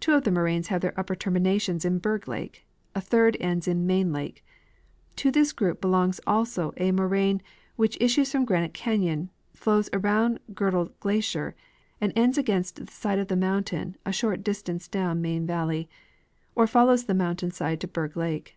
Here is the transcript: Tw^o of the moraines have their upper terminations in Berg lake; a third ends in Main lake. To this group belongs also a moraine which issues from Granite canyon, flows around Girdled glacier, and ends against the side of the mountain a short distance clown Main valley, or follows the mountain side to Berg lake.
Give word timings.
Tw^o 0.00 0.16
of 0.16 0.24
the 0.24 0.30
moraines 0.30 0.68
have 0.68 0.80
their 0.80 0.98
upper 0.98 1.14
terminations 1.14 1.84
in 1.84 1.98
Berg 1.98 2.26
lake; 2.26 2.64
a 2.94 3.02
third 3.02 3.36
ends 3.38 3.68
in 3.68 3.86
Main 3.86 4.14
lake. 4.14 4.42
To 5.16 5.30
this 5.30 5.52
group 5.52 5.78
belongs 5.82 6.22
also 6.26 6.72
a 6.78 6.90
moraine 6.90 7.42
which 7.76 7.98
issues 8.00 8.32
from 8.32 8.46
Granite 8.46 8.72
canyon, 8.72 9.28
flows 9.52 9.90
around 9.92 10.40
Girdled 10.54 10.98
glacier, 11.00 11.54
and 12.00 12.14
ends 12.16 12.38
against 12.38 12.76
the 12.76 12.90
side 12.90 13.18
of 13.18 13.28
the 13.28 13.36
mountain 13.36 13.98
a 14.06 14.10
short 14.10 14.42
distance 14.42 14.88
clown 14.88 15.20
Main 15.20 15.46
valley, 15.46 15.90
or 16.54 16.66
follows 16.66 17.04
the 17.04 17.12
mountain 17.12 17.50
side 17.50 17.82
to 17.82 17.86
Berg 17.88 18.16
lake. 18.16 18.56